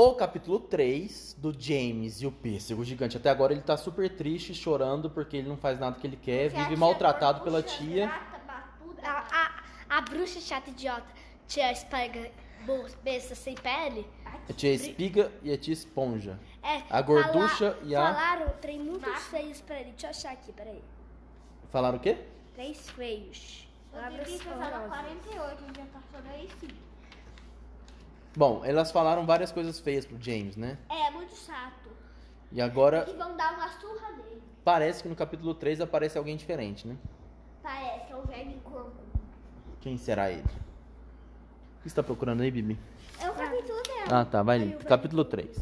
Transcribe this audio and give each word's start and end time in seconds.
O 0.00 0.14
capítulo 0.14 0.60
3 0.60 1.34
do 1.40 1.52
James 1.60 2.22
e 2.22 2.26
o 2.26 2.30
pêssego 2.30 2.84
gigante. 2.84 3.16
Até 3.16 3.30
agora 3.30 3.52
ele 3.52 3.62
tá 3.62 3.76
super 3.76 4.08
triste, 4.08 4.54
chorando, 4.54 5.10
porque 5.10 5.38
ele 5.38 5.48
não 5.48 5.56
faz 5.56 5.80
nada 5.80 5.98
que 5.98 6.06
ele 6.06 6.16
quer, 6.16 6.50
vive 6.50 6.76
maltratado 6.76 7.40
pela 7.40 7.60
gorducha, 7.60 7.82
tia. 7.82 8.06
grata, 8.06 8.38
batuda, 8.46 9.02
A, 9.08 9.26
a, 9.90 9.98
a 9.98 10.00
bruxa 10.02 10.38
chata 10.38 10.70
idiota, 10.70 11.04
tia 11.48 11.72
esparga 11.72 12.30
bo- 12.64 12.86
besta 13.02 13.34
sem 13.34 13.56
pele. 13.56 14.06
A 14.48 14.52
tia 14.52 14.72
espiga 14.72 15.32
e 15.42 15.52
a 15.52 15.58
tia 15.58 15.74
esponja. 15.74 16.38
É, 16.62 16.80
A 16.88 17.02
gorducha 17.02 17.72
fala- 17.72 17.78
e 17.84 17.96
a- 17.96 18.14
Falaram 18.14 18.48
trem 18.60 18.78
muito 18.78 19.00
Macho. 19.10 19.30
feios 19.30 19.60
pra 19.62 19.80
ele. 19.80 19.90
Deixa 19.90 20.06
eu 20.06 20.10
achar 20.10 20.32
aqui, 20.32 20.52
peraí. 20.52 20.80
Falaram 21.72 21.98
o 21.98 22.00
quê? 22.00 22.18
Três 22.54 22.88
feios. 22.90 23.66
Palavras 23.90 24.28
horrorosas. 24.46 24.88
48, 24.90 25.40
a 25.42 25.66
gente 25.66 25.76
já 25.76 25.86
tá 25.86 26.00
falando 26.12 26.30
aí 26.34 26.48
sim. 26.60 26.68
Bom, 28.36 28.64
elas 28.64 28.90
falaram 28.92 29.26
várias 29.26 29.50
coisas 29.50 29.78
feias 29.80 30.04
pro 30.06 30.20
James, 30.20 30.56
né? 30.56 30.78
É, 30.88 31.10
muito 31.10 31.34
chato. 31.34 31.88
E 32.52 32.60
agora 32.60 33.06
E 33.08 33.12
vão 33.14 33.36
dar 33.36 33.54
uma 33.54 33.68
surra 33.68 34.12
dele. 34.12 34.42
parece 34.64 35.02
que 35.02 35.08
no 35.08 35.16
capítulo 35.16 35.54
3 35.54 35.80
aparece 35.80 36.16
alguém 36.16 36.36
diferente, 36.36 36.86
né? 36.86 36.96
Parece, 37.62 38.12
é 38.12 38.16
o 38.16 38.22
verme 38.22 38.60
corpo. 38.64 38.92
Quem 39.80 39.96
será 39.98 40.30
ele? 40.30 40.42
O 40.42 41.82
que 41.82 41.90
você 41.90 41.96
tá 41.96 42.02
procurando 42.02 42.42
aí, 42.42 42.50
Bibi? 42.50 42.78
É 43.20 43.28
o 43.30 43.34
capítulo 43.34 43.82
dela. 43.82 44.20
Ah, 44.20 44.24
tá, 44.24 44.42
vai 44.42 44.56
ali. 44.60 44.72
Capítulo 44.84 45.24
3. 45.24 45.56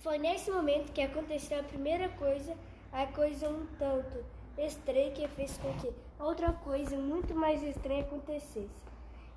Foi 0.00 0.18
nesse 0.18 0.50
momento 0.50 0.92
que 0.92 1.00
aconteceu 1.02 1.60
a 1.60 1.62
primeira 1.62 2.08
coisa, 2.10 2.54
a 2.92 3.06
coisa 3.06 3.48
um 3.48 3.66
tanto 3.78 4.24
estranha 4.56 5.10
que 5.10 5.26
fez 5.28 5.58
com 5.58 5.72
que 5.74 5.92
outra 6.18 6.52
coisa 6.52 6.96
muito 6.96 7.34
mais 7.34 7.62
estranha 7.62 8.02
acontecesse. 8.02 8.68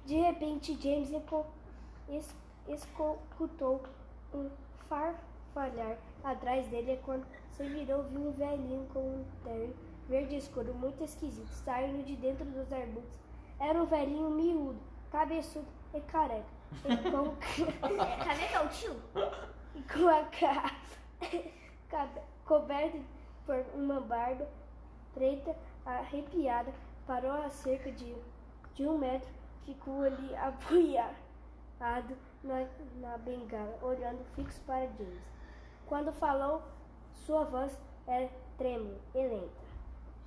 De 0.05 0.16
repente, 0.16 0.77
James 0.81 1.11
enco- 1.11 1.45
es- 1.45 1.58
escutou 2.67 3.81
um 4.33 4.49
farfalhar 4.88 5.97
atrás 6.23 6.67
dele 6.67 6.99
quando 7.05 7.25
se 7.52 7.63
virou 7.63 8.03
viu 8.03 8.29
um 8.29 8.31
velhinho 8.31 8.88
com 8.93 8.99
um 8.99 9.25
terno 9.43 9.73
verde 10.07 10.37
escuro 10.37 10.73
muito 10.73 11.03
esquisito 11.03 11.49
saindo 11.49 12.03
de 12.03 12.15
dentro 12.15 12.45
dos 12.45 12.71
arbustos. 12.73 13.19
Era 13.59 13.81
um 13.81 13.85
velhinho 13.85 14.30
miúdo, 14.30 14.80
cabeçudo 15.11 15.67
e 15.93 16.02
careca. 16.02 16.59
E 16.85 16.97
com... 17.09 17.33
É, 17.97 18.67
tio? 18.67 18.95
e 19.75 19.81
com 19.81 20.07
a 20.07 20.23
cara 20.25 20.71
coberta 22.45 22.99
por 23.45 23.65
uma 23.73 23.99
barba 23.99 24.47
preta 25.13 25.55
arrepiada, 25.85 26.71
parou 27.07 27.31
a 27.31 27.49
cerca 27.49 27.91
de, 27.91 28.15
de 28.75 28.87
um 28.87 28.97
metro, 28.97 29.30
ficou 29.65 30.03
ali 30.03 30.35
apoiado 30.35 31.15
na, 31.80 32.67
na 32.99 33.17
bengala, 33.17 33.77
olhando 33.81 34.23
fixo 34.35 34.61
para 34.66 34.85
James. 34.88 35.23
Quando 35.88 36.11
falou, 36.11 36.61
sua 37.25 37.44
voz 37.45 37.71
era 38.08 38.30
trêmula 38.58 38.97
e 39.16 39.27
lenta. 39.27 39.69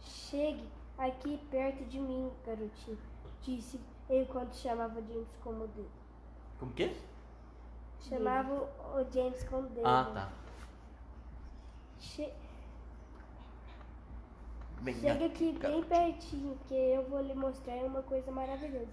Chegue 0.00 0.68
aqui 0.98 1.38
perto 1.50 1.84
de 1.84 1.98
mim, 2.00 2.30
garotinho, 2.44 2.98
disse 3.42 3.80
enquanto 4.10 4.54
chamava 4.54 5.00
James 5.02 5.28
como 5.42 5.66
dele. 5.68 5.90
Como 6.58 6.72
que? 6.72 6.96
Chamava 8.00 8.52
o 8.54 9.12
James 9.12 9.44
como 9.44 9.68
dele. 9.68 9.86
Ah, 9.86 10.10
tá. 10.12 10.28
Che- 12.00 12.32
Chega 15.00 15.26
aqui 15.26 15.52
bem 15.52 15.82
pertinho, 15.84 16.58
que 16.66 16.74
eu 16.74 17.04
vou 17.08 17.20
lhe 17.22 17.34
mostrar 17.34 17.74
uma 17.84 18.02
coisa 18.02 18.32
maravilhosa. 18.32 18.90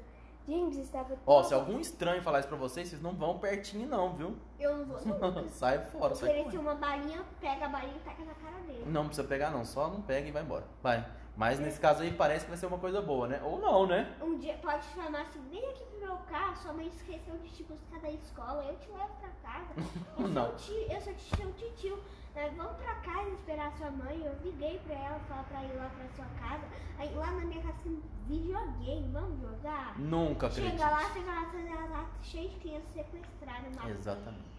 James 0.49 0.77
estava 0.77 1.15
Ó, 1.25 1.43
se 1.43 1.53
algum 1.53 1.79
estranho 1.79 2.21
falar 2.23 2.39
isso 2.39 2.47
pra 2.47 2.57
vocês, 2.57 2.87
vocês 2.89 3.01
não 3.01 3.13
vão 3.13 3.37
pertinho 3.37 3.87
não, 3.87 4.13
viu? 4.15 4.35
Eu 4.59 4.77
não 4.77 4.85
vou 4.85 4.99
nunca. 5.05 5.47
sai 5.49 5.79
fora, 5.79 6.15
Se 6.15 6.21
sai 6.21 6.29
ele 6.31 6.39
fora. 6.39 6.51
tem 6.51 6.59
uma 6.59 6.75
balinha, 6.75 7.23
pega 7.39 7.65
a 7.65 7.69
balinha 7.69 7.95
e 7.95 7.99
taca 7.99 8.23
na 8.25 8.33
cara 8.33 8.57
dele. 8.65 8.83
Não 8.87 9.05
precisa 9.05 9.27
pegar 9.27 9.51
não, 9.51 9.63
só 9.63 9.87
não 9.89 10.01
pega 10.01 10.27
e 10.27 10.31
vai 10.31 10.41
embora. 10.43 10.65
Vai. 10.81 11.05
Mas 11.39 11.57
nesse 11.57 11.79
caso 11.79 12.03
aí 12.03 12.11
parece 12.11 12.43
que 12.43 12.51
vai 12.51 12.57
ser 12.57 12.65
uma 12.65 12.77
coisa 12.77 13.01
boa, 13.01 13.25
né? 13.25 13.39
Ou 13.41 13.61
não, 13.61 13.87
né? 13.87 14.13
Um 14.21 14.37
dia 14.37 14.55
pode 14.55 14.83
chamar 14.87 15.21
assim, 15.21 15.41
vem 15.49 15.65
aqui 15.69 15.85
pro 15.85 15.99
meu 16.05 16.17
carro, 16.29 16.53
sua 16.57 16.73
mãe 16.73 16.87
esqueceu 16.87 17.37
de 17.37 17.49
te 17.49 17.63
buscar 17.63 17.97
da 18.01 18.11
escola, 18.11 18.61
eu 18.65 18.77
te 18.77 18.89
levo 18.91 19.13
pra 19.21 19.29
casa. 19.41 19.89
Eu 20.19 20.27
Não. 20.27 20.47
sou, 20.47 20.55
tio, 20.57 20.91
eu 20.91 20.99
sou 20.99 21.13
tio, 21.13 21.53
tio, 21.53 21.71
tio. 21.77 22.03
Né, 22.35 22.51
Vamos 22.57 22.75
pra 22.75 22.93
casa 22.95 23.29
esperar 23.29 23.71
sua 23.77 23.89
mãe. 23.89 24.21
Eu 24.21 24.35
liguei 24.43 24.79
pra 24.79 24.93
ela, 24.95 25.19
falar 25.29 25.43
pra 25.43 25.63
ir 25.63 25.77
lá 25.77 25.89
pra 25.89 26.09
sua 26.09 26.25
casa. 26.45 26.65
Aí 26.97 27.15
lá 27.15 27.31
na 27.31 27.45
minha 27.45 27.61
casa 27.63 27.77
tem 27.83 28.03
videogame, 28.27 29.09
vamos 29.13 29.39
jogar? 29.39 29.97
Nunca 29.97 30.47
acredito. 30.47 30.71
Chega 30.71 30.89
lá, 30.89 31.09
chega 31.13 31.31
lá, 31.31 31.49
chega 31.49 31.85
lá, 31.85 32.09
cheio 32.21 32.49
de 32.49 32.55
crianças 32.57 32.89
sequestradas 32.89 33.75
no 33.77 33.89
Exatamente. 33.89 34.49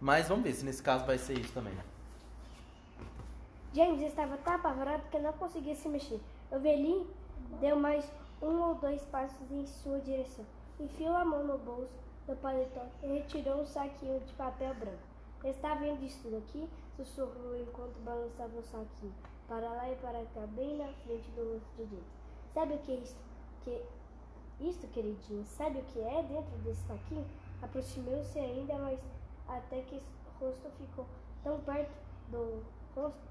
Mas 0.00 0.28
vamos 0.28 0.42
ver 0.42 0.52
se 0.52 0.64
nesse 0.64 0.82
caso 0.82 1.06
vai 1.06 1.16
ser 1.16 1.38
isso 1.38 1.52
também. 1.52 1.74
James 3.74 4.00
estava 4.00 4.36
tão 4.38 4.54
apavorado 4.54 5.02
que 5.10 5.18
não 5.18 5.32
conseguia 5.34 5.74
se 5.74 5.88
mexer. 5.88 6.20
O 6.50 6.58
velhinho 6.58 7.06
deu 7.60 7.76
mais 7.76 8.10
um 8.40 8.60
ou 8.62 8.74
dois 8.76 9.04
passos 9.06 9.50
em 9.50 9.66
sua 9.66 10.00
direção. 10.00 10.44
Enfiou 10.80 11.14
a 11.14 11.24
mão 11.24 11.44
no 11.44 11.58
bolso 11.58 11.94
do 12.26 12.34
paletó 12.36 12.86
e 13.02 13.06
retirou 13.06 13.60
um 13.60 13.66
saquinho 13.66 14.20
de 14.20 14.32
papel 14.34 14.74
branco. 14.74 14.98
Está 15.44 15.74
vendo 15.74 16.02
isso 16.02 16.28
aqui? 16.36 16.68
Sussurrou 16.96 17.56
enquanto 17.60 18.02
balançava 18.04 18.58
o 18.58 18.62
saquinho. 18.62 19.14
Para 19.46 19.68
lá 19.68 19.90
e 19.90 19.96
para 19.96 20.24
cá, 20.34 20.46
bem 20.48 20.76
na 20.76 20.88
frente 21.04 21.30
do 21.30 21.52
rosto 21.52 21.68
de 21.76 21.84
James. 21.84 22.04
Sabe 22.54 22.74
o 22.74 22.78
que 22.78 22.92
é 22.92 22.94
isso? 22.96 23.16
Que... 23.64 23.82
Isto, 24.60 24.88
queridinho, 24.88 25.44
sabe 25.46 25.78
o 25.78 25.84
que 25.84 26.00
é 26.00 26.22
dentro 26.22 26.58
desse 26.64 26.82
saquinho? 26.88 27.24
Aproximou-se 27.62 28.36
ainda 28.38 28.74
mais 28.78 28.98
até 29.46 29.82
que 29.82 29.94
o 29.96 30.44
rosto 30.44 30.68
ficou 30.76 31.06
tão 31.44 31.60
perto 31.60 31.92
do 32.28 32.64
rosto 32.96 33.28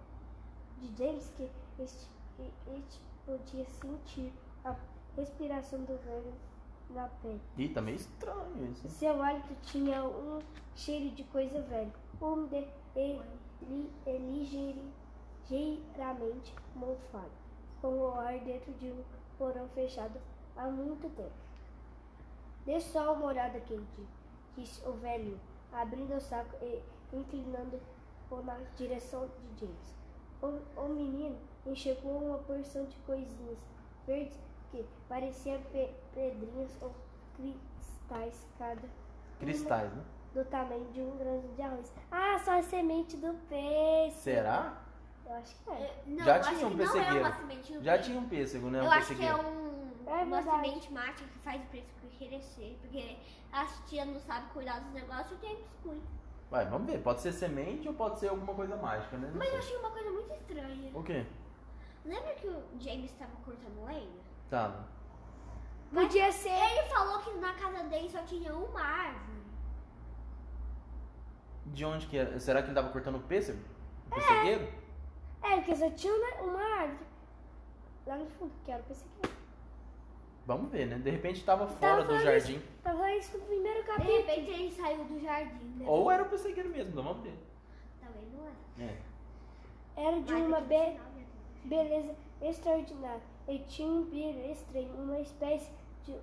de 0.79 0.95
James 1.03 1.31
que 1.35 1.49
este, 1.79 2.07
e- 2.39 2.51
este 2.77 2.99
podia 3.25 3.65
sentir 3.65 4.33
a 4.63 4.75
respiração 5.15 5.79
do 5.83 5.97
velho 5.97 6.33
na 6.89 7.07
pele. 7.21 7.41
Ih, 7.57 7.69
tá 7.69 7.81
meio 7.81 7.95
estranho 7.97 8.71
isso. 8.71 8.89
Seu 8.89 9.21
hálito 9.21 9.53
tinha 9.63 10.03
um 10.03 10.39
cheiro 10.75 11.13
de 11.15 11.23
coisa 11.25 11.61
velha, 11.63 11.91
úmida 12.21 12.65
e, 12.95 13.19
li, 13.61 13.91
e 14.05 14.17
ligeire- 14.17 14.91
ligeiramente 15.49 16.53
mofado, 16.75 17.31
com 17.81 17.87
o 17.99 18.11
ar 18.13 18.39
dentro 18.39 18.71
de 18.73 18.91
um 18.91 19.03
porão 19.37 19.67
fechado 19.69 20.19
há 20.55 20.65
muito 20.67 21.09
tempo. 21.15 21.31
Dê 22.65 22.79
só 22.79 23.13
uma 23.13 23.25
olhada, 23.27 23.59
querido, 23.61 24.07
disse 24.55 24.85
o 24.87 24.93
velho, 24.93 25.39
abrindo 25.71 26.15
o 26.15 26.21
saco 26.21 26.55
e 26.61 26.81
inclinando-o 27.15 28.41
na 28.43 28.57
direção 28.75 29.27
de 29.27 29.65
James. 29.65 29.95
O, 30.41 30.81
o 30.81 30.89
menino 30.89 31.37
enxergou 31.65 32.17
uma 32.23 32.37
porção 32.39 32.85
de 32.85 32.95
coisinhas 32.97 33.57
verdes 34.05 34.37
que 34.71 34.85
pareciam 35.09 35.59
pe- 35.71 35.89
pedrinhas 36.13 36.77
ou 36.81 36.93
cristais 37.35 38.45
cada 38.57 38.81
Cristais, 39.39 39.91
né? 39.93 40.03
do 40.33 40.43
tamanho 40.45 40.85
de 40.91 41.01
um 41.01 41.17
grão 41.17 41.43
de 41.55 41.61
arroz. 41.61 41.91
Ah, 42.11 42.39
só 42.43 42.59
a 42.59 42.63
semente 42.63 43.17
do 43.17 43.33
peixe. 43.49 44.17
Será? 44.17 44.81
Eu 45.25 45.33
acho 45.35 45.55
que 45.63 45.69
é. 45.69 45.73
É, 45.73 46.03
Não, 46.05 46.25
Já 46.25 46.35
eu 46.37 46.41
acho 46.41 46.49
tinha 46.55 46.67
um 46.67 46.69
que 46.71 46.75
não 46.77 46.83
é 46.83 46.87
pessegueiro. 46.87 47.19
uma 47.19 47.31
semente 47.35 47.73
do 47.73 47.83
Já 47.83 47.91
peixe. 47.93 48.05
tinha 48.09 48.19
um 48.21 48.29
pêssego, 48.29 48.69
né? 48.69 48.79
Eu 48.79 48.83
um 48.85 48.91
acho 48.91 49.15
que 49.15 49.25
é 49.25 49.35
um, 49.35 49.91
É 50.07 50.23
uma 50.23 50.41
semente 50.43 50.93
mágica 50.93 51.23
que 51.27 51.39
faz 51.39 51.61
o 51.61 51.65
preço 51.67 51.93
crescer. 52.17 52.77
Porque 52.81 53.17
as 53.51 53.79
tia 53.89 54.05
não 54.05 54.19
sabe 54.21 54.47
cuidar 54.53 54.79
dos 54.79 54.91
negócios, 54.93 55.39
tem 55.39 55.55
biscoito. 55.57 56.01
Vai, 56.49 56.65
vamos 56.65 56.89
ver. 56.89 56.99
Pode 57.01 57.21
ser 57.21 57.31
semente 57.33 57.87
ou 57.87 57.93
pode 57.93 58.19
ser 58.19 58.29
alguma 58.29 58.53
coisa 58.53 58.75
mágica, 58.77 59.17
né? 59.17 59.27
Não 59.31 59.37
Mas 59.37 59.47
eu 59.49 59.53
sei. 59.55 59.59
achei 59.59 59.77
uma 59.77 59.91
coisa 59.91 60.09
muito 60.11 60.33
estranha. 60.33 60.91
O 60.93 61.03
quê? 61.03 61.25
Lembra 62.05 62.33
que 62.35 62.47
o 62.47 62.63
James 62.79 63.11
estava 63.11 63.31
cortando 63.43 63.85
lenha? 63.85 64.21
Tá. 64.49 64.85
Podia 65.93 66.31
ser. 66.31 66.49
Ele 66.51 66.83
falou 66.89 67.19
que 67.19 67.31
na 67.39 67.53
casa 67.53 67.83
dele 67.83 68.09
só 68.09 68.23
tinha 68.23 68.53
uma 68.55 68.81
árvore. 68.81 69.37
De 71.65 71.83
onde 71.83 72.07
que 72.07 72.17
era? 72.17 72.39
Será 72.39 72.61
que 72.61 72.69
ele 72.69 72.75
tava 72.75 72.89
cortando 72.89 73.15
o 73.17 73.21
pêssego? 73.23 73.61
Pessegueiro? 74.09 74.71
É, 75.43 75.57
porque 75.57 75.75
só 75.75 75.89
tinha 75.91 76.13
uma, 76.13 76.49
uma 76.49 76.63
árvore. 76.81 77.05
Lá 78.05 78.15
no 78.15 78.25
fundo, 78.25 78.53
que 78.63 78.71
era 78.71 78.81
o 78.81 78.85
pessegueiro. 78.85 79.36
Vamos 80.47 80.71
ver, 80.71 80.87
né? 80.87 80.97
De 80.97 81.09
repente 81.11 81.43
tava 81.43 81.67
fora 81.67 82.03
Tava 82.03 82.03
do 82.05 82.23
jardim. 82.23 82.55
Isso, 82.55 82.65
tava 82.81 83.11
isso 83.15 83.37
no 83.37 83.43
primeiro 83.45 83.81
De 83.81 83.87
capítulo. 83.87 84.17
repente 84.17 84.49
ele 84.49 84.71
saiu 84.71 85.03
do 85.03 85.19
jardim, 85.19 85.65
né? 85.77 85.85
Ou 85.87 86.09
era 86.09 86.23
o 86.23 86.29
pessegueiro 86.29 86.69
mesmo, 86.69 86.91
então 86.91 87.03
vamos 87.03 87.21
ver. 87.21 87.37
Também 87.99 88.23
não 88.31 88.45
era. 88.45 88.91
É. 88.91 88.97
Era 90.07 90.21
de 90.21 90.31
Mas 90.33 90.45
uma 90.47 90.61
be 90.61 90.99
beleza 91.65 92.15
extraordinária. 92.41 93.21
E 93.47 93.59
tinha 93.59 93.89
um 93.89 94.05
brilho 94.05 94.49
estranho, 94.51 94.93
uma 94.95 95.19
espécie 95.19 95.69
de 96.05 96.15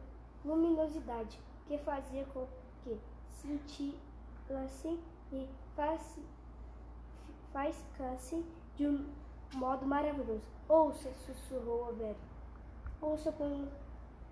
luminosidade 0.45 1.39
que 1.69 1.77
fazia 1.79 2.25
com 2.33 2.47
que 2.83 2.99
cintilasse 3.43 4.99
e 5.33 5.49
faz- 5.77 6.19
faiscasse 7.53 8.45
de 8.77 8.87
um 8.87 9.07
modo 9.55 9.87
maravilhoso. 9.87 10.47
Ouça, 10.69 11.11
sussurrou 11.27 11.91
o 11.91 11.95
velho. 11.95 12.17
Ouça 13.01 13.33
como, 13.33 13.69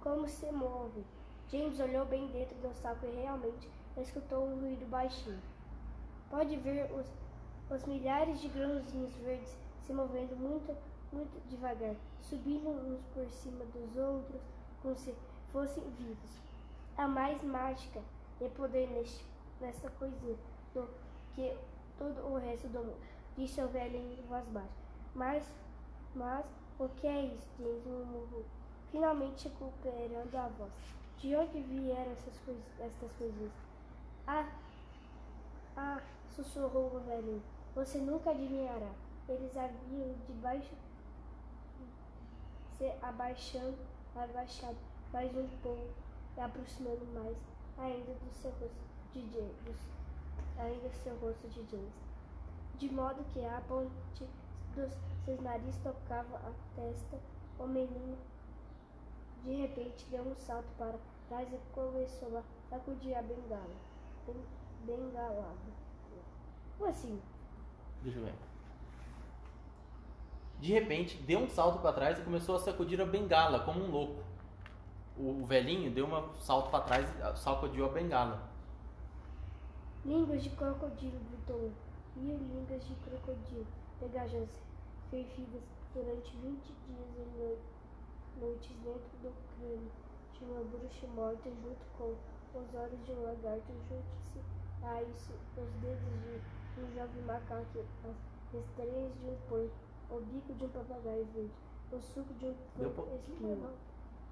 como 0.02 0.28
se 0.28 0.50
move. 0.50 1.04
James 1.48 1.78
olhou 1.78 2.04
bem 2.06 2.26
dentro 2.28 2.56
do 2.56 2.74
saco 2.74 3.06
e 3.06 3.22
realmente 3.22 3.68
escutou 3.96 4.44
um 4.44 4.60
ruído 4.60 4.88
baixinho. 4.88 5.40
Pode 6.30 6.56
ver 6.56 6.90
os, 6.92 7.06
os 7.70 7.84
milhares 7.84 8.40
de 8.40 8.48
grãozinhos 8.48 9.14
verdes 9.16 9.56
se 9.86 9.92
movendo 9.92 10.36
muito, 10.36 10.76
muito 11.12 11.48
devagar, 11.48 11.94
subindo 12.20 12.68
uns 12.68 13.04
por 13.14 13.28
cima 13.30 13.64
dos 13.66 13.96
outros, 13.96 14.40
como 14.80 14.96
se 14.96 15.14
fossem 15.52 15.84
vivos. 15.98 16.30
A 16.96 17.06
mais 17.06 17.42
mágica 17.42 18.00
e 18.40 18.48
poder 18.48 18.88
neste, 18.90 19.24
nessa 19.60 19.90
coisinha 19.90 20.36
do 20.74 20.88
que 21.34 21.56
todo 21.98 22.18
o 22.26 22.38
resto 22.38 22.68
do 22.68 22.78
mundo, 22.80 23.00
disse 23.36 23.60
o 23.60 23.68
velho 23.68 23.96
em 23.96 24.22
voz 24.28 24.48
baixa. 24.48 24.68
Mas, 25.14 25.44
mas, 26.14 26.44
o 26.78 26.88
que 26.88 27.06
é 27.06 27.26
isso? 27.26 27.48
James 27.58 27.84
murmurou, 27.84 28.44
finalmente 28.92 29.48
recuperando 29.48 30.36
a 30.36 30.48
voz. 30.48 30.72
De 31.18 31.34
onde 31.34 31.60
vieram 31.62 32.12
essas 32.12 32.38
coisas, 32.44 32.62
estas 32.78 33.12
coisinhas? 33.12 33.52
Ah, 34.26 34.48
ah, 35.76 36.00
sussurrou 36.30 36.96
o 36.96 37.00
velhinho. 37.00 37.42
Você 37.74 37.98
nunca 37.98 38.30
adivinhará. 38.30 38.90
Eles 39.28 39.56
haviam 39.56 40.14
se 42.76 42.92
abaixando, 43.00 43.78
abaixado 44.14 44.76
mais 45.12 45.34
um 45.36 45.48
pouco 45.62 45.88
e 46.36 46.40
aproximando 46.40 47.06
mais 47.14 47.36
ainda 47.78 48.12
do 48.14 48.32
seu 48.32 48.50
rosto 48.50 48.82
de 49.12 49.20
James, 49.32 49.78
ainda 50.58 50.90
seu 51.02 51.14
rosto 51.18 51.48
de 51.48 51.64
James, 51.70 51.92
de 52.78 52.90
modo 52.92 53.24
que 53.32 53.44
a 53.44 53.62
ponte 53.68 54.26
dos 54.74 54.92
seus 55.24 55.40
narizes 55.40 55.76
tocava 55.82 56.36
a 56.36 56.52
testa. 56.74 57.18
O 57.58 57.66
menino 57.66 58.16
de 59.44 59.54
repente 59.54 60.06
deu 60.06 60.22
um 60.22 60.36
salto 60.36 60.68
para 60.78 60.98
trás 61.28 61.52
e 61.52 61.58
começou 61.74 62.38
a 62.38 62.42
sacudir 62.70 63.16
a 63.16 63.22
bengala, 63.22 63.74
ben- 64.26 64.44
bengalada. 64.84 65.56
Como 66.78 66.90
assim? 66.90 67.20
Deixa 68.02 68.18
eu 68.18 68.24
ver. 68.24 68.34
De 70.60 70.72
repente, 70.72 71.16
deu 71.22 71.40
um 71.40 71.48
salto 71.48 71.80
para 71.80 71.92
trás 71.92 72.18
e 72.18 72.22
começou 72.22 72.54
a 72.54 72.58
sacudir 72.60 73.00
a 73.00 73.04
bengala 73.04 73.60
como 73.60 73.80
um 73.84 73.90
louco. 73.90 74.22
O 75.16 75.44
velhinho 75.44 75.90
deu 75.92 76.06
um 76.06 76.34
salto 76.34 76.70
para 76.70 76.84
trás 76.84 77.08
e 77.08 77.38
sacudiu 77.38 77.84
a 77.84 77.88
bengala. 77.88 78.48
Línguas 80.04 80.42
de 80.42 80.50
crocodilo, 80.50 81.18
gritou 81.30 81.56
um. 81.56 81.72
Mil 82.14 82.36
línguas 82.36 82.86
de 82.86 82.94
crocodilo, 82.96 83.66
pegajosas, 83.98 84.60
fervidas 85.10 85.64
durante 85.94 86.36
vinte 86.36 86.72
dias 86.86 87.08
e 87.16 87.38
noi- 87.38 87.58
noites 88.40 88.70
dentro 88.82 89.16
do 89.22 89.32
crânio 89.56 89.90
de 90.38 90.44
uma 90.44 90.64
bruxa 90.64 91.06
morta 91.08 91.50
junto 91.50 91.84
com 91.96 92.14
os 92.58 92.74
olhos 92.74 93.04
de 93.06 93.12
um 93.12 93.22
lagarto. 93.22 93.72
Junte-se 93.88 94.40
a 94.84 95.02
isso 95.02 95.32
os 95.56 95.70
dedos 95.80 96.42
de 96.74 96.80
um 96.82 96.94
jovem 96.94 97.22
macaco, 97.24 97.84
as 98.04 98.54
estreias 98.54 99.12
de 99.20 99.26
um 99.28 99.36
porco, 99.48 99.74
o 100.10 100.20
bico 100.20 100.52
de 100.54 100.64
um 100.64 100.68
papagaio 100.68 101.24
verde, 101.34 101.50
o 101.92 102.00
suco 102.00 102.32
de 102.34 102.46
um 102.46 102.50
espinho 102.50 102.90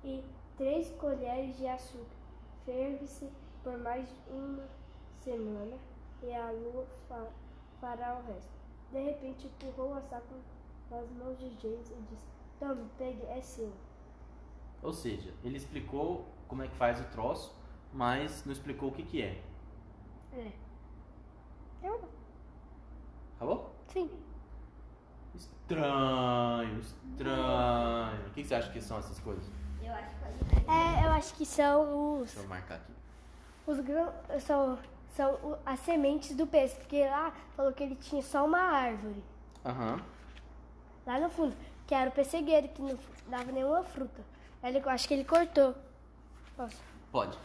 e 0.05 0.25
três 0.57 0.91
colheres 0.93 1.57
de 1.57 1.67
açúcar. 1.67 2.17
Ferve-se 2.65 3.29
por 3.63 3.79
mais 3.79 4.09
uma 4.29 4.65
semana 5.17 5.77
e 6.23 6.33
a 6.35 6.51
lua 6.51 6.87
fa- 7.09 7.31
fará 7.81 8.19
o 8.19 8.27
resto. 8.33 8.51
De 8.93 8.99
repente 9.03 9.47
empurrou 9.47 9.95
a 9.95 10.01
saco 10.03 10.35
nas 10.91 11.09
mãos 11.13 11.39
de 11.39 11.49
James 11.61 11.91
e 11.91 11.95
disse: 12.11 12.27
Tome, 12.59 12.85
pegue, 12.99 13.23
é 13.27 13.41
seu. 13.41 13.71
Ou 14.83 14.93
seja, 14.93 15.33
ele 15.45 15.57
explicou 15.57 16.27
como 16.49 16.63
é 16.63 16.69
que 16.69 16.75
faz 16.77 17.01
o 17.01 17.05
troço, 17.05 17.55
mas 17.93 18.45
não 18.45 18.53
explicou 18.53 18.89
o 18.89 18.93
que 18.93 19.03
que 19.03 19.23
é. 19.23 19.43
É. 20.33 20.53
Eu 21.83 22.09
Acabou? 23.37 23.75
Sim. 23.89 24.11
Estranho, 25.35 26.79
estranho. 26.81 28.27
O 28.27 28.31
que 28.31 28.43
que 28.43 28.49
você 28.49 28.55
acha 28.55 28.71
que 28.71 28.81
são 28.81 28.99
essas 28.99 29.19
coisas? 29.21 29.45
Eu 29.83 29.93
acho 29.95 30.15
que 30.15 30.71
É, 30.71 31.07
eu 31.07 31.11
acho 31.13 31.35
que 31.35 31.47
são 31.47 32.21
os, 32.21 32.27
Deixa 32.35 32.41
eu 32.41 32.49
marcar 32.49 32.75
aqui. 32.77 32.93
os 33.67 33.81
grãos. 33.81 34.13
São, 34.41 34.79
são 35.17 35.59
as 35.65 35.81
sementes 35.81 36.37
do 36.37 36.47
peixe, 36.47 36.77
porque 36.77 37.07
lá 37.07 37.33
falou 37.57 37.73
que 37.73 37.83
ele 37.83 37.97
tinha 37.97 38.23
só 38.23 38.45
uma 38.45 38.59
árvore. 38.61 39.23
Aham. 39.65 40.01
Lá 41.07 41.19
no 41.19 41.31
fundo, 41.31 41.57
que 41.87 41.95
era 41.95 42.11
o 42.11 42.13
pessegueiro, 42.13 42.69
que 42.69 42.83
não 42.83 42.99
dava 43.29 43.51
nenhuma 43.51 43.83
fruta. 43.83 44.23
Ele, 44.63 44.79
acho 44.87 45.09
que 45.09 45.15
ele 45.15 45.25
cortou. 45.25 45.75
Nossa. 46.57 46.77
Pode. 47.11 47.39